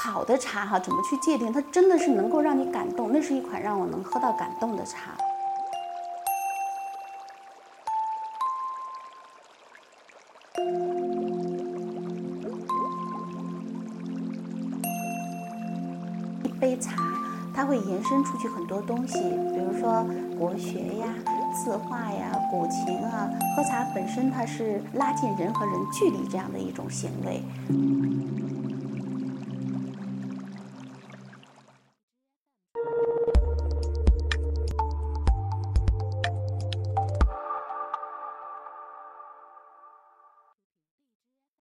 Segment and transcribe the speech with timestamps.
[0.00, 1.52] 好的茶哈，怎么去界定？
[1.52, 5.12] 它真的是能够让你感动，那是一款让我能喝到感动的茶。
[16.42, 16.96] 一杯茶，
[17.54, 20.04] 它会延伸出去很多东西，比如说
[20.38, 21.06] 国学呀、
[21.58, 23.28] 字画呀、古琴啊。
[23.56, 27.42] 喝茶本身它是拉近人和人距离这样的一种行为。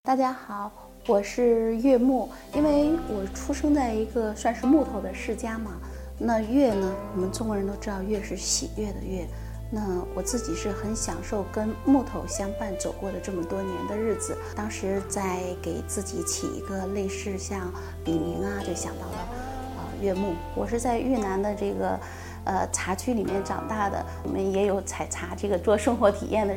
[0.04, 0.70] 大家好，
[1.08, 2.28] 我是月木。
[2.54, 5.72] 因为我出生在一个算是木头的世家嘛，
[6.16, 9.26] 那月呢，我们中国人都知道月是喜悦的月。
[9.70, 14.36] 那我自己是很享受跟木头相伴走过的这么多年的日子。
[14.56, 17.72] 当时在给自己起一个类似像
[18.04, 19.28] 笔名啊，就想到了
[19.76, 20.34] 呃月木。
[20.54, 21.98] 我是在越南的这个。
[22.46, 26.54] 呃，茶区里面长大的，我们也有采茶这个做生活体验的，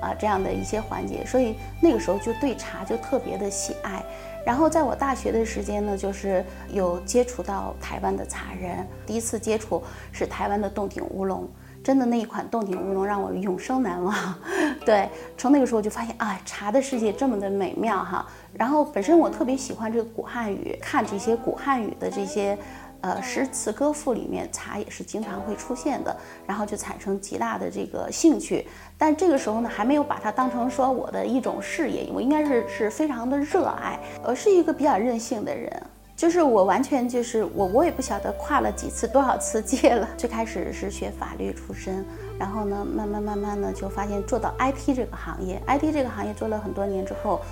[0.00, 4.02] 啊，这样的一些环节，所以那个时候就对茶就特别的喜爱。
[4.46, 11.46] 然后在我大学的时间呢，就是有接触到台湾的茶人，第一次接触是台湾的洞顶乌龙，
[11.86, 14.12] 真的那一款洞顶乌龙让我永生难忘。
[14.84, 18.26] 对，从那个时候就发现啊，茶的世界这么的美妙哈。
[18.54, 22.58] 然后本身我特别喜欢这个古汉语，看这些古汉语的这些。
[23.02, 28.66] 呃，诗词歌赋里面茶也是经常会出现的，然后就产生极大的这个兴趣。
[28.98, 34.00] 但这个时候呢，还没有把它当成说我的一种事业，我应该是是非常的热爱。
[34.24, 35.70] 我是一个比较任性的人，
[36.16, 40.08] 就是我完全就是我，我也不晓得跨了几次多少次界了。
[40.16, 42.02] 最开始是学法律出身，
[42.38, 47.42] 然后呢，慢慢慢慢的就发现做到 IT 这个行业，IT 这个行业做了很多年之后，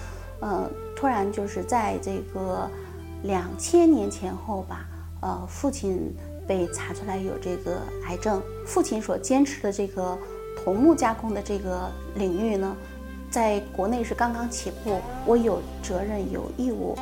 [0.40, 2.66] 嗯，突然就是在这个
[3.24, 4.86] 两千年前后吧。
[5.20, 6.14] 呃，父亲
[6.46, 10.18] 被查出来有这个癌症，父亲所坚持的这个
[10.62, 12.76] 桐木加工的这个领域呢，
[13.30, 16.94] 在国内是刚刚起步，我有责任有义务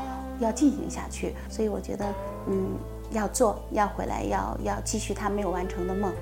[0.42, 2.04] 要进行下去，所以我觉得，
[2.48, 2.76] 嗯，
[3.12, 6.12] 要做，要回来，要要继续他没有完成的梦。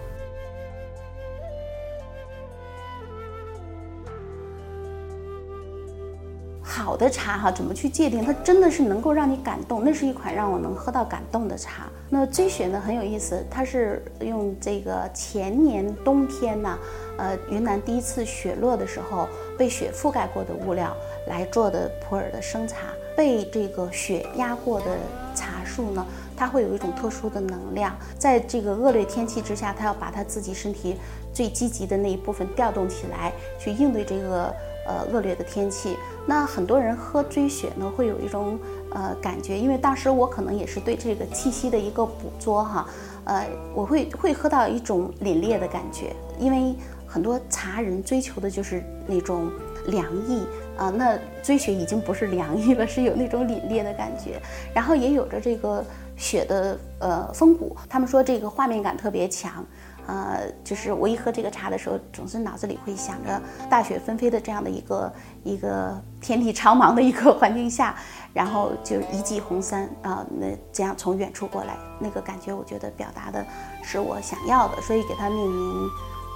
[6.91, 8.25] 好的茶哈，怎么去界定？
[8.25, 11.89] 它真的是能够让你感动，那是一款让我能喝到感动的茶。
[12.09, 16.77] 那追雪呢很有意思，它是用这个前年冬天呢，
[17.17, 20.93] 呃，云南第一次雪落的时候被雪覆盖过的物料
[21.29, 22.89] 来做的普洱的生茶。
[23.17, 24.97] 被这个雪压过的
[25.33, 26.05] 茶树呢，
[26.37, 30.97] 它会有一种特殊的能量，在这个恶劣天气之下，它要把它自己身体
[31.33, 34.53] 最积极的那一部分调动起来，去应对这个。
[34.91, 35.97] 呃，恶劣的天气，
[36.27, 38.59] 那很多人喝追雪呢，会有一种
[38.91, 42.89] 呃感觉，因为当时我可能也是对这个气息的一个捕捉哈，
[43.23, 46.75] 呃，我会会喝到一种凛冽的感觉，因为
[47.07, 49.49] 很多茶人追求的就是那种
[49.87, 50.43] 凉意
[50.77, 54.43] 啊，那追雪已经不是凉意了，是有那种凛冽的感觉，
[54.75, 55.85] 然后也有着这个
[56.17, 59.65] 雪的呃风骨，他们说这个画面感特别强。
[60.07, 65.13] 呃，就是我一喝这个茶的时候，总是脑子里会想着大雪纷飞的这样的一个
[65.45, 67.95] 一个天地苍茫的一个环境下，
[68.33, 73.45] 然后就一骑红衫啊，那这样从远处过来，那个感觉我觉得表达的
[73.83, 75.89] 是我想要的，所以给它命名，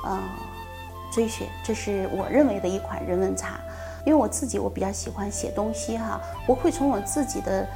[0.04, 0.18] 呃，
[1.12, 3.58] 追雪，这是我认为的一款人文茶，
[4.06, 7.66] 因为我自己我比较喜欢写东西哈，我会从我自己的。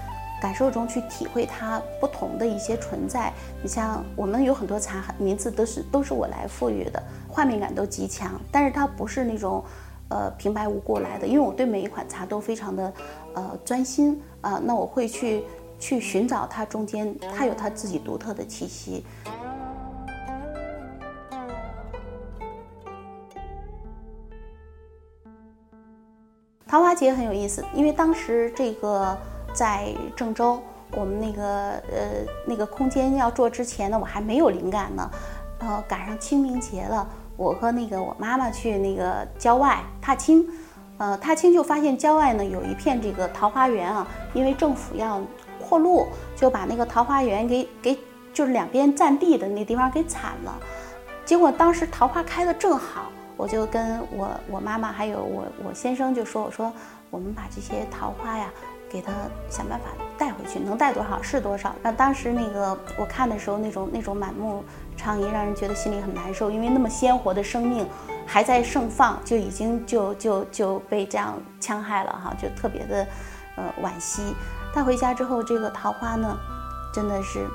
[0.40, 3.32] 感受中去体会它不同的一些存在。
[3.62, 8.40] 你像我们有很多茶，名字都是都是我来赋予的，画面感都极强。
[8.52, 9.64] 但是它不是那种，
[10.08, 11.26] 呃，平白无故来的。
[11.26, 12.92] 因为我对每一款茶都非常的，
[13.34, 14.60] 呃，专心啊。
[14.62, 15.42] 那我会去
[15.80, 19.04] 去寻找它中间，它有它自己独特的气息。
[26.66, 29.18] 桃花节很有意思，因为当时这个。
[29.54, 30.60] 在郑州，
[30.92, 31.42] 我们那个
[31.92, 35.10] 呃那个空间要做之前呢，我还没有灵感呢，
[35.58, 40.48] 呃赶上清明节了，我和那个我妈妈去那个郊外踏青，
[40.98, 45.20] 呃踏青就发现郊外呢有一片这个桃花源啊，因为政府要
[45.60, 46.06] 扩路，
[46.36, 47.98] 就把那个桃花源给给
[48.32, 50.56] 就是两边占地的那地方给铲了，
[51.24, 56.72] 结果当时桃花开的正好，我就跟我我妈妈还有我我先生就说我说
[57.10, 58.48] 我们把这些桃花呀。
[58.90, 59.12] 给他
[59.50, 59.86] 想办法
[60.16, 61.74] 带回去，能带多少是多少。
[61.82, 64.64] 那当时那个我看的时候，那种那种满目
[64.96, 66.50] 疮痍，让人觉得心里很难受。
[66.50, 67.86] 因为那么鲜活的生命，
[68.26, 73.06] 还在盛放，就已经就就就被这样戕害了哈，就特别的
[73.56, 74.34] 呃惋惜。
[74.74, 76.36] 带回家之后，这个桃花呢，
[76.92, 77.46] 真的是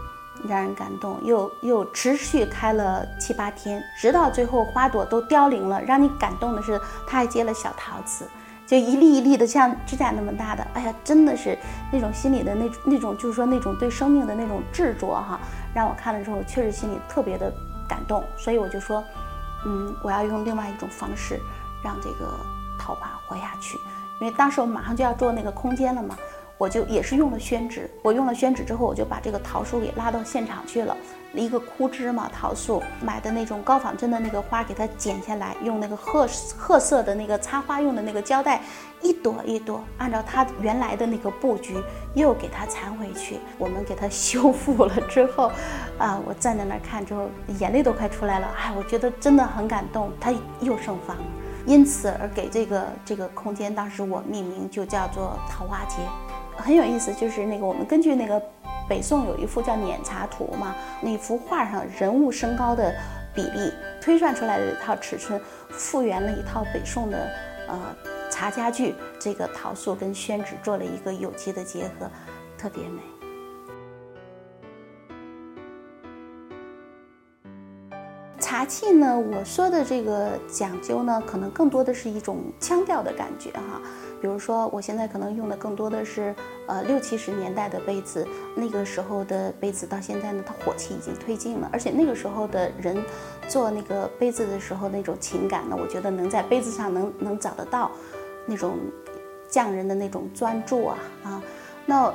[0.48, 5.82] 让人感动，又又持续开了七八天，直到最后花朵都凋零了。
[5.82, 8.28] 让你感动的是，它还结了小桃子。
[8.66, 11.58] 就一粒一粒的，像指甲那么大的，哎呀，真的是
[11.92, 15.40] 那种心里的那那种，就是说那种对生命的那种执着哈，
[15.76, 17.52] 让我看了之后，确实心里特别的
[17.88, 18.24] 感动。
[18.38, 19.04] 所以我就说，
[19.66, 21.40] 嗯，我要用另外一种方式
[21.84, 22.34] 让这个
[22.80, 23.78] 桃花活下去。
[24.20, 26.16] 因为当时我马上就要做那个空间了嘛，
[26.58, 27.90] 我就也是用了宣纸。
[28.02, 30.96] 我用了宣纸之后，我就把这个桃树给拉到现场去了。
[31.34, 38.62] 一个枯枝嘛，桃树买的那种高仿真的那个花，给它剪下来，用那个褐褐色的那个插花用的那个胶带，
[39.02, 41.76] 一朵一朵，按照它原来的那个布局，
[42.14, 43.40] 又给它缠回去。
[43.58, 45.52] 我们给它修复了之后，
[45.98, 47.28] 啊，我站在那儿看之后，
[47.58, 48.48] 眼泪都快出来了。
[48.56, 51.24] 哎，我觉得真的很感动，它又盛放了。
[51.66, 55.96] 因此而给这个这个空间，当时我命名就叫做桃花节，
[56.64, 57.14] 很有意思。
[57.14, 58.42] 就是那个我们根据那个。
[58.86, 62.94] 北宋有一幅叫《碾茶图》嘛，那幅画上人物身高的
[63.34, 63.72] 比例
[64.02, 67.32] 推算出来的一套尺寸，复原了一套北宋的
[67.70, 67.80] 呃
[68.30, 72.12] 茶家具，这个陶塑跟宣纸做了一个有机的结合，
[72.58, 73.02] 特别美。
[78.64, 83.82] 茶器呢，我说的这个讲究呢，可能更多的是一种腔调的感觉哈。
[84.22, 86.34] 比如说，我现在可能用的更多的是，
[86.66, 88.26] 呃，六七十年代的杯子，
[88.56, 93.04] 那个时候的杯子到现在呢，它火气已经推进了，而且那个时候的人
[93.50, 97.92] 做那个杯子的时候那种情感呢，我觉得能在杯子上能能找得到，
[98.46, 98.78] 那种
[99.50, 101.44] 匠人的那种专注啊啊。
[101.86, 102.14] 那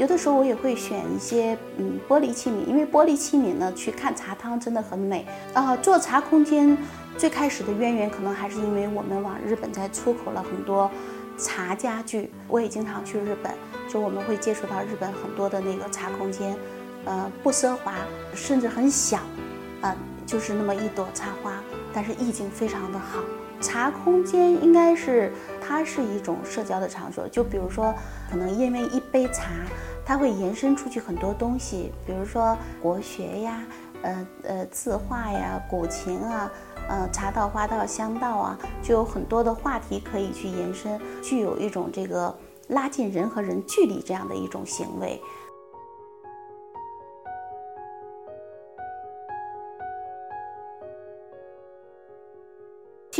[0.00, 5.76] 有的时候我也会选一些嗯玻璃器皿，因为玻璃器皿呢去看茶汤真的很美啊。
[5.76, 6.74] 做茶空间
[7.18, 10.90] 最开始的渊源可能还是因为我们往日本在出口了很多。
[11.36, 13.52] 茶家具，我也经常去日本，
[13.88, 16.54] 就我们会接触到日本很多的那个茶空间，
[17.06, 17.94] 呃，不奢华，
[18.34, 19.20] 甚至很小，
[19.80, 21.62] 呃，就是那么一朵插花，
[21.94, 23.20] 但是意境非常的好。
[23.58, 25.32] 茶空间应该是
[25.66, 27.94] 它是一种社交的场所，就比如说，
[28.30, 29.50] 可能因为一杯茶，
[30.10, 33.62] 它会延伸出去很多东西，比如说国学呀，
[34.02, 36.50] 呃呃，字画呀，古琴啊。
[36.88, 42.36] 呃，茶道、花道、香道啊，就有很多的话题可以去延伸，具有一种这个
[42.70, 45.22] 拉近人和人距离这样的一种行为。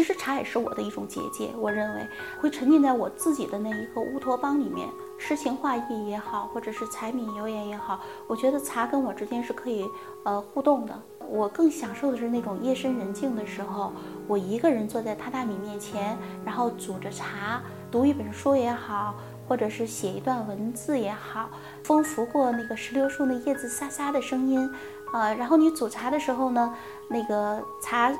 [0.00, 2.08] 其实茶也是我的一种结界，我认为
[2.40, 4.88] 会沉浸在我自己的那一个乌托邦里面，
[5.18, 9.86] 诗情画意也好，或者是柴米油盐也好，我觉得茶跟我之间是可以
[10.24, 11.02] 呃互动的。
[11.28, 13.92] 我更享受的是那种夜深人静的时候，
[14.26, 17.60] 我一个人坐在榻榻米面前，然后煮着茶，
[17.90, 19.14] 读一本书也好，
[19.46, 21.50] 或者是写一段文字也好，
[21.84, 24.66] 风拂过那个石榴树那叶子沙沙的声音，
[25.12, 26.74] 呃，然后你煮茶的时候呢，
[27.06, 28.10] 那个茶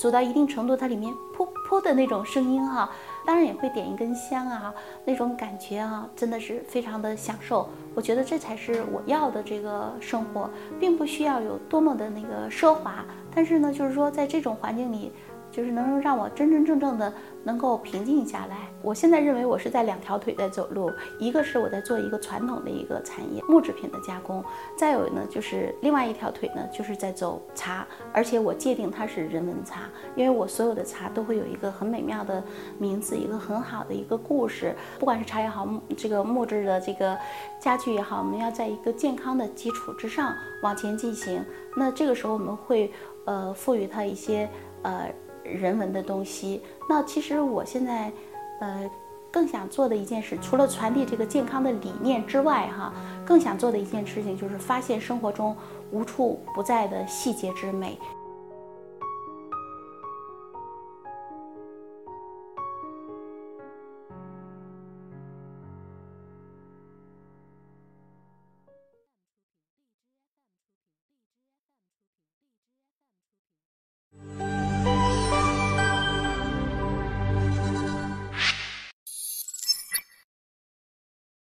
[0.00, 2.90] 走到一定程度，它里面噗噗的那种声音哈。
[3.26, 4.74] 当然也会点一根香啊，
[5.04, 7.68] 那种感觉啊，真的是非常的享受。
[7.94, 10.48] 我觉得这才是我要的这个生活，
[10.80, 13.04] 并不需要有多么的那个奢华，
[13.34, 15.12] 但是呢，就是说在这种环境里。
[15.50, 17.12] 就是能让我真真正正的
[17.44, 18.68] 能够平静下来。
[18.82, 24.42] 我现在认为我是在两条腿在走路，一个是我在做一个传统的一个产业木制品的加工，
[24.76, 29.82] 再有呢就是另外一条腿呢就是在走茶，而且我界定它是人文茶，
[30.16, 32.42] 因为我所有的茶都会有一个很美妙的
[32.78, 34.74] 名字，一个很好的一个故事。
[34.98, 37.16] 不管是茶也好，这个木质的这个
[37.60, 41.44] 家具也好，我们要在一个健康的基础之上往前进行。
[41.76, 42.90] 那这个时候我们会
[43.26, 44.48] 呃赋予它一些
[44.82, 45.12] 呃。
[45.50, 48.12] 人文的东西，那其实我现在，
[48.60, 48.90] 呃，
[49.30, 52.92] 更想做的一件事，除了传递这个健康的理念之外，哈，
[53.24, 55.56] 更想做的一件事情就是发现生活中
[55.90, 57.98] 无处不在的细节之美。